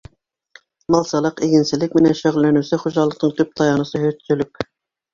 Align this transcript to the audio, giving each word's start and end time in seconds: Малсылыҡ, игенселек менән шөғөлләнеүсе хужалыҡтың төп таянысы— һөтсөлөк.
Малсылыҡ, 0.95 1.43
игенселек 1.49 1.95
менән 1.99 2.19
шөғөлләнеүсе 2.23 2.83
хужалыҡтың 2.87 3.39
төп 3.39 3.57
таянысы— 3.63 4.03
һөтсөлөк. 4.09 4.69